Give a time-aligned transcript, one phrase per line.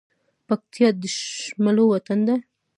[0.47, 1.03] پکتيا د
[1.45, 2.35] شملو وطن ده